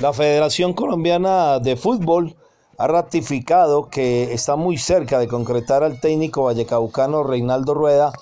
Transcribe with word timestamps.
La 0.00 0.12
Federación 0.12 0.74
Colombiana 0.74 1.58
de 1.58 1.74
Fútbol 1.74 2.36
ha 2.76 2.86
ratificado 2.86 3.88
que 3.88 4.32
está 4.32 4.54
muy 4.54 4.78
cerca 4.78 5.18
de 5.18 5.26
concretar 5.26 5.82
al 5.82 6.00
técnico 6.00 6.44
vallecaucano 6.44 7.24
Reinaldo 7.24 7.74
Rueda 7.74 8.12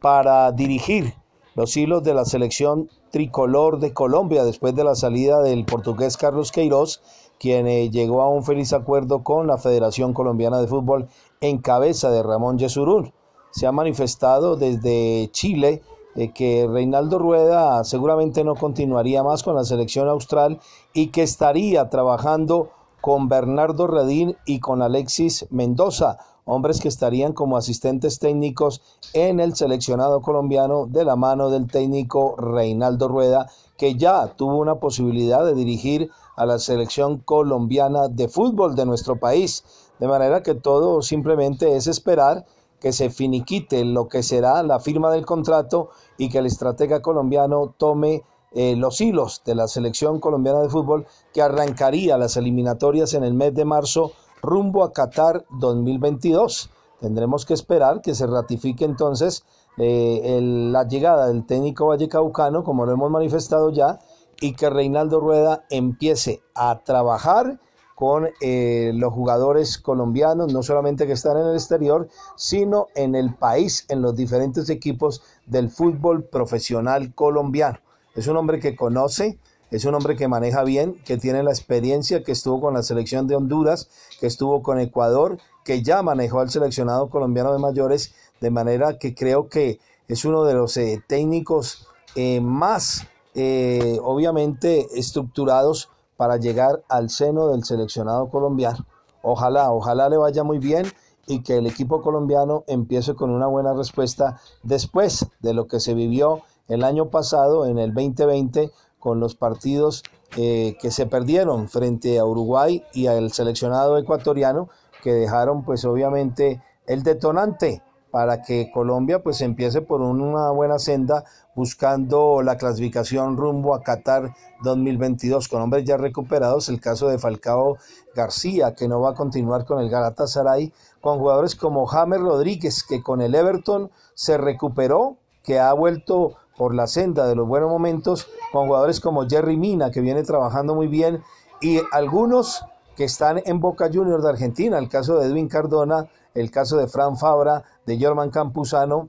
para 0.00 0.52
dirigir 0.52 1.14
los 1.56 1.76
hilos 1.76 2.04
de 2.04 2.14
la 2.14 2.24
selección 2.24 2.88
tricolor 3.10 3.80
de 3.80 3.92
Colombia 3.92 4.44
después 4.44 4.76
de 4.76 4.84
la 4.84 4.94
salida 4.94 5.42
del 5.42 5.64
portugués 5.64 6.16
Carlos 6.16 6.52
Queiroz, 6.52 7.02
quien 7.40 7.66
eh, 7.66 7.90
llegó 7.90 8.22
a 8.22 8.28
un 8.28 8.44
feliz 8.44 8.72
acuerdo 8.72 9.24
con 9.24 9.48
la 9.48 9.58
Federación 9.58 10.14
Colombiana 10.14 10.60
de 10.60 10.68
Fútbol 10.68 11.08
en 11.40 11.58
cabeza 11.58 12.12
de 12.12 12.22
Ramón 12.22 12.58
Yesurún. 12.58 13.12
Se 13.50 13.66
ha 13.66 13.72
manifestado 13.72 14.54
desde 14.54 15.28
Chile 15.32 15.82
eh, 16.16 16.32
que 16.32 16.66
Reinaldo 16.70 17.18
Rueda 17.18 17.82
seguramente 17.84 18.44
no 18.44 18.54
continuaría 18.54 19.22
más 19.22 19.42
con 19.42 19.54
la 19.54 19.64
selección 19.64 20.08
austral 20.08 20.60
y 20.92 21.08
que 21.08 21.22
estaría 21.22 21.90
trabajando 21.90 22.70
con 23.00 23.28
Bernardo 23.28 23.86
Redín 23.86 24.36
y 24.46 24.60
con 24.60 24.80
Alexis 24.80 25.46
Mendoza, 25.50 26.18
hombres 26.46 26.80
que 26.80 26.88
estarían 26.88 27.32
como 27.32 27.56
asistentes 27.56 28.18
técnicos 28.18 28.80
en 29.12 29.40
el 29.40 29.54
seleccionado 29.54 30.22
colombiano 30.22 30.86
de 30.86 31.04
la 31.04 31.16
mano 31.16 31.50
del 31.50 31.66
técnico 31.66 32.36
Reinaldo 32.36 33.08
Rueda, 33.08 33.50
que 33.76 33.96
ya 33.96 34.28
tuvo 34.28 34.56
una 34.56 34.76
posibilidad 34.76 35.44
de 35.44 35.54
dirigir 35.54 36.10
a 36.36 36.46
la 36.46 36.58
selección 36.58 37.18
colombiana 37.18 38.08
de 38.08 38.28
fútbol 38.28 38.74
de 38.74 38.86
nuestro 38.86 39.16
país. 39.16 39.64
De 39.98 40.08
manera 40.08 40.42
que 40.42 40.54
todo 40.54 41.02
simplemente 41.02 41.76
es 41.76 41.86
esperar 41.86 42.46
que 42.80 42.92
se 42.92 43.10
finiquite 43.10 43.84
lo 43.84 44.08
que 44.08 44.22
será 44.22 44.62
la 44.62 44.80
firma 44.80 45.10
del 45.10 45.24
contrato 45.24 45.90
y 46.18 46.28
que 46.28 46.38
el 46.38 46.46
estratega 46.46 47.00
colombiano 47.02 47.74
tome 47.76 48.22
eh, 48.52 48.76
los 48.76 49.00
hilos 49.00 49.42
de 49.44 49.54
la 49.54 49.66
selección 49.66 50.20
colombiana 50.20 50.60
de 50.60 50.68
fútbol 50.68 51.06
que 51.32 51.42
arrancaría 51.42 52.16
las 52.16 52.36
eliminatorias 52.36 53.14
en 53.14 53.24
el 53.24 53.34
mes 53.34 53.54
de 53.54 53.64
marzo 53.64 54.12
rumbo 54.42 54.84
a 54.84 54.92
Qatar 54.92 55.44
2022. 55.58 56.70
Tendremos 57.00 57.44
que 57.44 57.54
esperar 57.54 58.00
que 58.00 58.14
se 58.14 58.26
ratifique 58.26 58.84
entonces 58.84 59.44
eh, 59.76 60.38
la 60.40 60.86
llegada 60.86 61.26
del 61.26 61.44
técnico 61.46 61.86
vallecaucano, 61.88 62.62
como 62.62 62.86
lo 62.86 62.92
hemos 62.92 63.10
manifestado 63.10 63.70
ya, 63.70 63.98
y 64.40 64.52
que 64.52 64.70
Reinaldo 64.70 65.20
Rueda 65.20 65.64
empiece 65.70 66.40
a 66.54 66.80
trabajar 66.84 67.58
con 67.94 68.28
eh, 68.40 68.90
los 68.94 69.12
jugadores 69.12 69.78
colombianos, 69.78 70.52
no 70.52 70.62
solamente 70.62 71.06
que 71.06 71.12
están 71.12 71.36
en 71.36 71.46
el 71.46 71.54
exterior, 71.54 72.08
sino 72.36 72.88
en 72.94 73.14
el 73.14 73.34
país, 73.34 73.86
en 73.88 74.02
los 74.02 74.16
diferentes 74.16 74.68
equipos 74.68 75.22
del 75.46 75.70
fútbol 75.70 76.24
profesional 76.24 77.14
colombiano. 77.14 77.78
Es 78.14 78.26
un 78.26 78.36
hombre 78.36 78.58
que 78.58 78.74
conoce, 78.74 79.38
es 79.70 79.84
un 79.84 79.94
hombre 79.94 80.16
que 80.16 80.28
maneja 80.28 80.64
bien, 80.64 81.00
que 81.04 81.18
tiene 81.18 81.42
la 81.42 81.50
experiencia, 81.50 82.22
que 82.22 82.32
estuvo 82.32 82.60
con 82.60 82.74
la 82.74 82.82
selección 82.82 83.26
de 83.28 83.36
Honduras, 83.36 83.88
que 84.20 84.26
estuvo 84.26 84.62
con 84.62 84.80
Ecuador, 84.80 85.38
que 85.64 85.82
ya 85.82 86.02
manejó 86.02 86.40
al 86.40 86.50
seleccionado 86.50 87.08
colombiano 87.08 87.52
de 87.52 87.58
mayores, 87.58 88.14
de 88.40 88.50
manera 88.50 88.98
que 88.98 89.14
creo 89.14 89.48
que 89.48 89.78
es 90.08 90.24
uno 90.24 90.44
de 90.44 90.54
los 90.54 90.76
eh, 90.76 91.02
técnicos 91.06 91.88
eh, 92.14 92.40
más, 92.40 93.06
obviamente, 93.34 94.86
estructurados 94.94 95.90
para 96.16 96.36
llegar 96.36 96.82
al 96.88 97.10
seno 97.10 97.48
del 97.48 97.64
seleccionado 97.64 98.28
colombiano. 98.28 98.86
Ojalá, 99.22 99.70
ojalá 99.72 100.08
le 100.08 100.16
vaya 100.16 100.44
muy 100.44 100.58
bien 100.58 100.86
y 101.26 101.42
que 101.42 101.56
el 101.56 101.66
equipo 101.66 102.02
colombiano 102.02 102.64
empiece 102.66 103.14
con 103.14 103.30
una 103.30 103.46
buena 103.46 103.72
respuesta 103.72 104.40
después 104.62 105.26
de 105.40 105.54
lo 105.54 105.66
que 105.66 105.80
se 105.80 105.94
vivió 105.94 106.42
el 106.68 106.84
año 106.84 107.10
pasado, 107.10 107.66
en 107.66 107.78
el 107.78 107.92
2020, 107.94 108.70
con 108.98 109.20
los 109.20 109.34
partidos 109.34 110.02
eh, 110.36 110.76
que 110.80 110.90
se 110.90 111.06
perdieron 111.06 111.68
frente 111.68 112.18
a 112.18 112.24
Uruguay 112.24 112.82
y 112.92 113.06
al 113.06 113.32
seleccionado 113.32 113.98
ecuatoriano, 113.98 114.68
que 115.02 115.12
dejaron 115.12 115.62
pues 115.62 115.84
obviamente 115.84 116.62
el 116.86 117.02
detonante 117.02 117.82
para 118.14 118.42
que 118.42 118.70
Colombia 118.70 119.24
pues 119.24 119.40
empiece 119.40 119.80
por 119.82 120.00
una 120.00 120.52
buena 120.52 120.78
senda 120.78 121.24
buscando 121.56 122.42
la 122.42 122.56
clasificación 122.56 123.36
rumbo 123.36 123.74
a 123.74 123.82
Qatar 123.82 124.32
2022 124.62 125.48
con 125.48 125.62
hombres 125.62 125.84
ya 125.84 125.96
recuperados, 125.96 126.68
el 126.68 126.80
caso 126.80 127.08
de 127.08 127.18
Falcao 127.18 127.76
García 128.14 128.76
que 128.76 128.86
no 128.86 129.00
va 129.00 129.10
a 129.10 129.14
continuar 129.14 129.64
con 129.64 129.80
el 129.80 129.90
Galatasaray, 129.90 130.72
con 131.00 131.18
jugadores 131.18 131.56
como 131.56 131.86
James 131.86 132.20
Rodríguez 132.20 132.84
que 132.84 133.02
con 133.02 133.20
el 133.20 133.34
Everton 133.34 133.90
se 134.14 134.38
recuperó, 134.38 135.16
que 135.42 135.58
ha 135.58 135.72
vuelto 135.72 136.36
por 136.56 136.72
la 136.72 136.86
senda 136.86 137.26
de 137.26 137.34
los 137.34 137.48
buenos 137.48 137.68
momentos, 137.68 138.28
con 138.52 138.68
jugadores 138.68 139.00
como 139.00 139.28
Jerry 139.28 139.56
Mina 139.56 139.90
que 139.90 140.00
viene 140.00 140.22
trabajando 140.22 140.76
muy 140.76 140.86
bien 140.86 141.20
y 141.60 141.80
algunos 141.90 142.64
que 142.96 143.04
están 143.04 143.42
en 143.44 143.60
Boca 143.60 143.90
Juniors 143.92 144.22
de 144.22 144.30
Argentina, 144.30 144.78
el 144.78 144.88
caso 144.88 145.18
de 145.18 145.26
Edwin 145.26 145.48
Cardona, 145.48 146.08
el 146.34 146.50
caso 146.50 146.76
de 146.76 146.88
Fran 146.88 147.16
Fabra, 147.16 147.64
de 147.86 147.98
Germán 147.98 148.30
Campuzano 148.30 149.08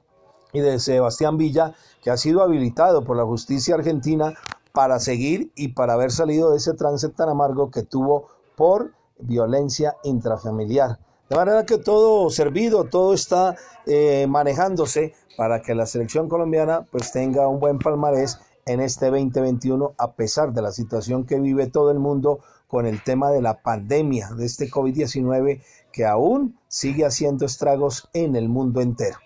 y 0.53 0.59
de 0.59 0.79
Sebastián 0.79 1.37
Villa, 1.37 1.73
que 2.01 2.11
ha 2.11 2.17
sido 2.17 2.41
habilitado 2.41 3.03
por 3.03 3.17
la 3.17 3.25
justicia 3.25 3.75
argentina 3.75 4.33
para 4.71 4.99
seguir 4.99 5.51
y 5.55 5.69
para 5.69 5.93
haber 5.93 6.11
salido 6.11 6.51
de 6.51 6.57
ese 6.57 6.73
trance 6.73 7.09
tan 7.09 7.29
amargo 7.29 7.71
que 7.71 7.83
tuvo 7.83 8.27
por 8.55 8.93
violencia 9.19 9.95
intrafamiliar. 10.03 10.99
De 11.29 11.35
manera 11.35 11.65
que 11.65 11.77
todo 11.77 12.29
servido, 12.29 12.83
todo 12.83 13.13
está 13.13 13.55
eh, 13.87 14.27
manejándose 14.27 15.13
para 15.37 15.61
que 15.61 15.73
la 15.73 15.85
selección 15.85 16.29
colombiana 16.29 16.85
pues 16.91 17.11
tenga 17.11 17.47
un 17.47 17.59
buen 17.59 17.79
palmarés 17.79 18.39
en 18.65 18.79
este 18.79 19.07
2021 19.07 19.93
a 19.97 20.11
pesar 20.13 20.53
de 20.53 20.61
la 20.61 20.71
situación 20.71 21.25
que 21.25 21.39
vive 21.39 21.67
todo 21.67 21.91
el 21.91 21.99
mundo 21.99 22.39
con 22.67 22.85
el 22.85 23.03
tema 23.03 23.31
de 23.31 23.41
la 23.41 23.61
pandemia 23.61 24.29
de 24.29 24.45
este 24.45 24.69
COVID-19 24.69 25.61
que 25.91 26.05
aún 26.05 26.57
sigue 26.67 27.05
haciendo 27.05 27.45
estragos 27.45 28.09
en 28.13 28.35
el 28.35 28.49
mundo 28.49 28.81
entero. 28.81 29.17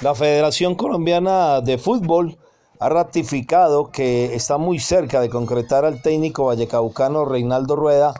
La 0.00 0.14
Federación 0.14 0.74
Colombiana 0.74 1.60
de 1.60 1.78
Fútbol 1.78 2.38
ha 2.78 2.88
ratificado 2.88 3.90
que 3.90 4.34
está 4.34 4.58
muy 4.58 4.78
cerca 4.78 5.20
de 5.20 5.30
concretar 5.30 5.84
al 5.84 6.02
técnico 6.02 6.46
vallecaucano 6.46 7.24
Reinaldo 7.24 7.76
Rueda 7.76 8.14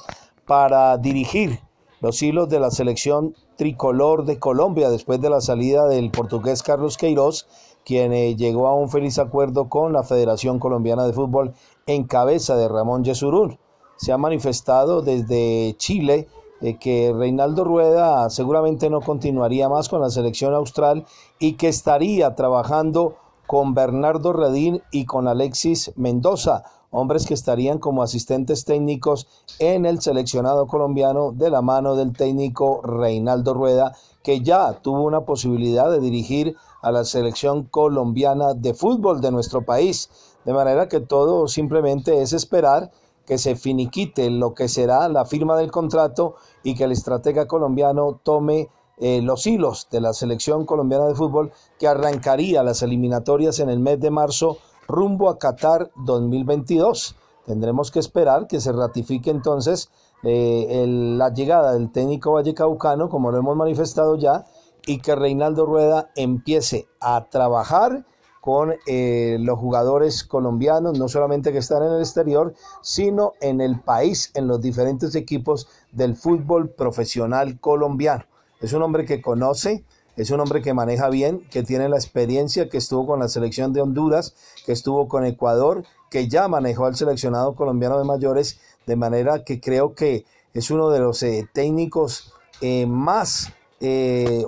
para 0.46 0.96
dirigir 0.98 1.60
los 2.00 2.22
hilos 2.22 2.48
de 2.48 2.60
la 2.60 2.70
selección 2.70 3.34
tricolor 3.56 4.24
de 4.24 4.38
Colombia 4.38 4.90
después 4.90 5.20
de 5.20 5.30
la 5.30 5.40
salida 5.40 5.86
del 5.86 6.10
portugués 6.10 6.62
Carlos 6.62 6.96
Queiroz, 6.96 7.46
quien 7.84 8.12
eh, 8.12 8.36
llegó 8.36 8.68
a 8.68 8.74
un 8.74 8.88
feliz 8.88 9.18
acuerdo 9.18 9.68
con 9.68 9.92
la 9.92 10.02
Federación 10.02 10.58
Colombiana 10.58 11.04
de 11.06 11.12
Fútbol 11.12 11.54
en 11.86 12.04
cabeza 12.04 12.56
de 12.56 12.68
Ramón 12.68 13.04
Yesurún. 13.04 13.58
Se 13.96 14.12
ha 14.12 14.18
manifestado 14.18 15.02
desde 15.02 15.74
Chile 15.78 16.28
eh, 16.60 16.76
que 16.78 17.12
Reinaldo 17.16 17.64
Rueda 17.64 18.30
seguramente 18.30 18.88
no 18.88 19.00
continuaría 19.00 19.68
más 19.68 19.88
con 19.88 20.00
la 20.00 20.10
selección 20.10 20.54
austral 20.54 21.04
y 21.38 21.54
que 21.54 21.68
estaría 21.68 22.34
trabajando 22.34 23.16
con 23.46 23.74
Bernardo 23.74 24.32
Redín 24.32 24.82
y 24.92 25.04
con 25.04 25.28
Alexis 25.28 25.92
Mendoza, 25.96 26.64
hombres 26.92 27.26
que 27.26 27.34
estarían 27.34 27.78
como 27.78 28.02
asistentes 28.02 28.64
técnicos 28.64 29.26
en 29.58 29.84
el 29.86 30.00
seleccionado 30.00 30.68
colombiano 30.68 31.32
de 31.32 31.50
la 31.50 31.62
mano 31.62 31.96
del 31.96 32.12
técnico 32.12 32.80
Reinaldo 32.82 33.54
Rueda, 33.54 33.96
que 34.22 34.42
ya 34.42 34.74
tuvo 34.74 35.02
una 35.02 35.22
posibilidad 35.22 35.90
de 35.90 36.00
dirigir 36.00 36.54
a 36.82 36.92
la 36.92 37.04
selección 37.04 37.64
colombiana 37.64 38.54
de 38.54 38.74
fútbol 38.74 39.20
de 39.20 39.32
nuestro 39.32 39.64
país. 39.64 40.10
De 40.44 40.52
manera 40.52 40.88
que 40.88 41.00
todo 41.00 41.48
simplemente 41.48 42.20
es 42.20 42.32
esperar 42.32 42.92
que 43.26 43.38
se 43.38 43.56
finiquite 43.56 44.28
lo 44.30 44.54
que 44.54 44.68
será 44.68 45.08
la 45.08 45.24
firma 45.24 45.56
del 45.56 45.70
contrato 45.70 46.34
y 46.62 46.74
que 46.74 46.84
el 46.84 46.92
estratega 46.92 47.46
colombiano 47.46 48.20
tome 48.22 48.68
eh, 48.98 49.22
los 49.22 49.46
hilos 49.46 49.88
de 49.90 50.00
la 50.00 50.12
selección 50.12 50.66
colombiana 50.66 51.06
de 51.06 51.14
fútbol 51.14 51.52
que 51.78 51.88
arrancaría 51.88 52.62
las 52.62 52.82
eliminatorias 52.82 53.58
en 53.60 53.70
el 53.70 53.80
mes 53.80 53.98
de 54.00 54.10
marzo 54.10 54.58
rumbo 54.92 55.28
a 55.28 55.38
Qatar 55.38 55.90
2022. 55.96 57.16
Tendremos 57.46 57.90
que 57.90 57.98
esperar 57.98 58.46
que 58.46 58.60
se 58.60 58.70
ratifique 58.70 59.30
entonces 59.30 59.90
eh, 60.22 60.84
la 60.86 61.32
llegada 61.32 61.72
del 61.72 61.90
técnico 61.90 62.32
vallecaucano, 62.32 63.08
como 63.08 63.32
lo 63.32 63.38
hemos 63.38 63.56
manifestado 63.56 64.16
ya, 64.16 64.44
y 64.86 64.98
que 64.98 65.16
Reinaldo 65.16 65.66
Rueda 65.66 66.10
empiece 66.14 66.86
a 67.00 67.24
trabajar 67.28 68.04
con 68.40 68.74
eh, 68.86 69.36
los 69.40 69.56
jugadores 69.58 70.24
colombianos, 70.24 70.98
no 70.98 71.08
solamente 71.08 71.52
que 71.52 71.58
están 71.58 71.84
en 71.84 71.92
el 71.92 72.00
exterior, 72.00 72.54
sino 72.82 73.34
en 73.40 73.60
el 73.60 73.80
país, 73.80 74.32
en 74.34 74.48
los 74.48 74.60
diferentes 74.60 75.14
equipos 75.14 75.68
del 75.92 76.16
fútbol 76.16 76.70
profesional 76.70 77.60
colombiano. 77.60 78.24
Es 78.60 78.72
un 78.72 78.82
hombre 78.82 79.04
que 79.04 79.22
conoce, 79.22 79.84
es 80.16 80.30
un 80.30 80.40
hombre 80.40 80.62
que 80.62 80.74
maneja 80.74 81.08
bien, 81.08 81.46
que 81.50 81.62
tiene 81.62 81.88
la 81.88 81.96
experiencia, 81.96 82.68
que 82.68 82.78
estuvo 82.78 83.06
con 83.06 83.20
la 83.20 83.28
selección 83.28 83.72
de 83.72 83.80
Honduras, 83.80 84.34
que 84.66 84.72
estuvo 84.72 85.08
con 85.08 85.24
Ecuador, 85.24 85.84
que 86.10 86.28
ya 86.28 86.48
manejó 86.48 86.86
al 86.86 86.96
seleccionado 86.96 87.54
colombiano 87.54 87.98
de 87.98 88.04
mayores, 88.04 88.60
de 88.86 88.96
manera 88.96 89.44
que 89.44 89.60
creo 89.60 89.94
que 89.94 90.24
es 90.52 90.70
uno 90.70 90.90
de 90.90 91.00
los 91.00 91.22
eh, 91.22 91.48
técnicos 91.52 92.34
eh, 92.60 92.86
más, 92.86 93.52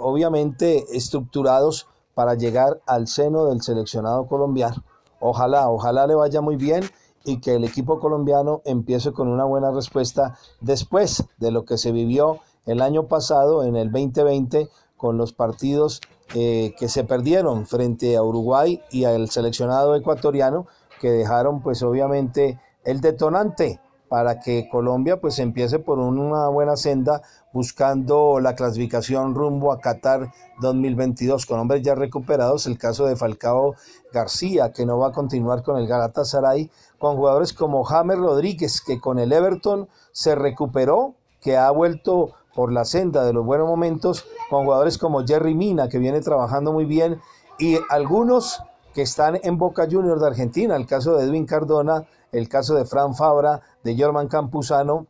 obviamente, 0.01 0.85
estructurados 0.93 1.89
para 2.15 2.35
llegar 2.35 2.81
al 2.87 3.09
seno 3.09 3.47
del 3.47 3.63
seleccionado 3.63 4.27
colombiano. 4.27 4.85
Ojalá, 5.21 5.69
ojalá 5.69 6.07
le 6.07 6.15
vaya 6.15 6.41
muy 6.41 6.57
bien 6.57 6.85
y 7.25 7.41
que 7.41 7.55
el 7.55 7.65
equipo 7.65 7.99
colombiano 7.99 8.63
empiece 8.65 9.13
con 9.13 9.29
una 9.29 9.45
buena 9.45 9.71
respuesta 9.71 10.39
después 10.61 11.25
de 11.39 11.51
lo 11.51 11.65
que 11.65 11.79
se 11.79 11.93
vivió 11.93 12.41
el 12.67 12.81
año 12.81 13.09
pasado, 13.09 13.65
en 13.65 13.77
el 13.77 13.91
2020, 13.91 14.69
con 14.97 15.17
los 15.17 15.33
partidos 15.33 16.01
eh, 16.35 16.75
que 16.79 16.89
se 16.89 17.05
perdieron 17.05 17.67
frente 17.67 18.17
a 18.17 18.23
Uruguay 18.23 18.83
y 18.91 19.05
al 19.05 19.31
seleccionado 19.31 19.95
ecuatoriano, 19.95 20.67
que 21.01 21.11
dejaron 21.11 21.63
pues 21.63 21.83
obviamente 21.83 22.59
el 22.85 23.01
detonante 23.01 23.81
para 24.09 24.39
que 24.39 24.69
Colombia 24.69 25.21
pues 25.21 25.39
empiece 25.39 25.79
por 25.79 25.99
una 25.99 26.49
buena 26.49 26.77
senda 26.77 27.23
buscando 27.53 28.39
la 28.41 28.55
clasificación 28.55 29.35
rumbo 29.35 29.73
a 29.73 29.81
Qatar 29.81 30.31
2022 30.61 31.47
con 31.47 31.59
hombres 31.59 31.83
ya 31.83 31.95
recuperados, 31.95 32.67
el 32.67 32.79
caso 32.79 33.07
de 33.07 33.17
Falcao 33.17 33.75
García 34.13 34.73
que 34.73 34.87
no 34.87 34.99
va 34.99 35.09
a 35.09 35.13
continuar 35.13 35.63
con 35.63 35.79
el 35.79 35.87
Galatasaray, 35.87 36.71
con 36.99 37.17
jugadores 37.17 37.53
como 37.53 37.85
James 37.85 38.19
Rodríguez 38.19 38.81
que 38.81 39.01
con 39.01 39.19
el 39.19 39.33
Everton 39.33 39.89
se 40.13 40.35
recuperó, 40.35 41.15
que 41.41 41.57
ha 41.57 41.71
vuelto 41.71 42.35
por 42.55 42.73
la 42.73 42.85
senda 42.85 43.25
de 43.25 43.33
los 43.33 43.45
buenos 43.45 43.67
momentos, 43.67 44.27
con 44.51 44.65
jugadores 44.65 44.99
como 44.99 45.25
Jerry 45.25 45.55
Mina 45.55 45.89
que 45.89 45.99
viene 45.99 46.21
trabajando 46.21 46.73
muy 46.73 46.85
bien 46.85 47.21
y 47.59 47.79
algunos 47.91 48.63
que 48.95 49.03
están 49.03 49.39
en 49.43 49.59
Boca 49.59 49.89
Juniors 49.91 50.21
de 50.21 50.29
Argentina, 50.29 50.77
el 50.77 50.87
caso 50.87 51.17
de 51.17 51.25
Edwin 51.25 51.47
Cardona, 51.47 52.07
el 52.33 52.49
caso 52.49 52.75
de 52.75 52.85
Fran 52.85 53.15
Fabra, 53.15 53.61
de 53.83 53.95
Germán 53.97 54.29
Campuzano 54.29 55.07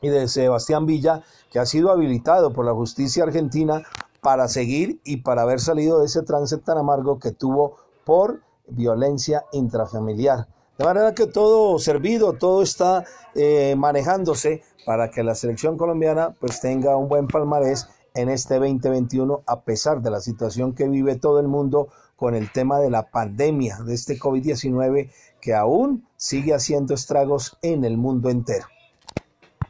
y 0.00 0.08
de 0.08 0.28
Sebastián 0.28 0.86
Villa, 0.86 1.22
que 1.50 1.58
ha 1.58 1.66
sido 1.66 1.90
habilitado 1.90 2.52
por 2.52 2.64
la 2.64 2.72
justicia 2.72 3.24
argentina 3.24 3.82
para 4.20 4.48
seguir 4.48 5.00
y 5.04 5.18
para 5.18 5.42
haber 5.42 5.60
salido 5.60 6.00
de 6.00 6.06
ese 6.06 6.22
trance 6.22 6.58
tan 6.58 6.78
amargo 6.78 7.18
que 7.18 7.30
tuvo 7.30 7.76
por 8.04 8.40
violencia 8.68 9.44
intrafamiliar. 9.52 10.48
De 10.78 10.84
manera 10.84 11.14
que 11.14 11.26
todo 11.26 11.78
servido, 11.78 12.34
todo 12.34 12.62
está 12.62 13.04
eh, 13.34 13.74
manejándose 13.76 14.62
para 14.84 15.10
que 15.10 15.22
la 15.22 15.34
selección 15.34 15.78
colombiana 15.78 16.34
pues 16.38 16.60
tenga 16.60 16.96
un 16.96 17.08
buen 17.08 17.28
palmarés 17.28 17.88
en 18.14 18.28
este 18.28 18.54
2021 18.54 19.42
a 19.46 19.62
pesar 19.62 20.02
de 20.02 20.10
la 20.10 20.20
situación 20.20 20.74
que 20.74 20.88
vive 20.88 21.16
todo 21.16 21.40
el 21.40 21.48
mundo 21.48 21.88
con 22.14 22.34
el 22.34 22.50
tema 22.50 22.78
de 22.78 22.90
la 22.90 23.10
pandemia 23.10 23.78
de 23.86 23.94
este 23.94 24.18
COVID-19 24.18 25.10
que 25.40 25.54
aún 25.54 26.06
sigue 26.16 26.54
haciendo 26.54 26.94
estragos 26.94 27.56
en 27.62 27.84
el 27.84 27.96
mundo 27.96 28.30
entero. 28.30 28.66